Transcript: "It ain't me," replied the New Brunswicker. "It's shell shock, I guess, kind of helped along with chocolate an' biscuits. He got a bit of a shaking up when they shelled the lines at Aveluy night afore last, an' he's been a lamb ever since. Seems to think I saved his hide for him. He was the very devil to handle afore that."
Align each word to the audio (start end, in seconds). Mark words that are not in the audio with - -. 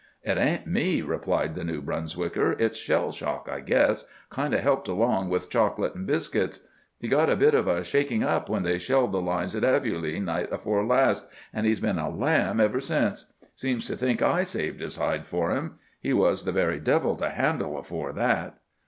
"It 0.23 0.39
ain't 0.39 0.65
me," 0.65 1.03
replied 1.03 1.53
the 1.53 1.63
New 1.63 1.79
Brunswicker. 1.79 2.53
"It's 2.57 2.75
shell 2.79 3.11
shock, 3.11 3.47
I 3.47 3.59
guess, 3.59 4.03
kind 4.31 4.51
of 4.55 4.61
helped 4.61 4.87
along 4.87 5.29
with 5.29 5.51
chocolate 5.51 5.93
an' 5.95 6.07
biscuits. 6.07 6.67
He 6.97 7.07
got 7.07 7.29
a 7.29 7.35
bit 7.35 7.53
of 7.53 7.67
a 7.67 7.83
shaking 7.83 8.23
up 8.23 8.49
when 8.49 8.63
they 8.63 8.79
shelled 8.79 9.11
the 9.11 9.21
lines 9.21 9.55
at 9.55 9.61
Aveluy 9.63 10.19
night 10.19 10.51
afore 10.51 10.83
last, 10.83 11.27
an' 11.53 11.65
he's 11.65 11.79
been 11.81 11.99
a 11.99 12.09
lamb 12.09 12.59
ever 12.59 12.81
since. 12.81 13.31
Seems 13.55 13.85
to 13.85 13.95
think 13.95 14.23
I 14.23 14.41
saved 14.41 14.81
his 14.81 14.97
hide 14.97 15.27
for 15.27 15.51
him. 15.51 15.75
He 15.99 16.13
was 16.13 16.45
the 16.45 16.51
very 16.51 16.79
devil 16.79 17.15
to 17.17 17.29
handle 17.29 17.77
afore 17.77 18.11
that." 18.11 18.57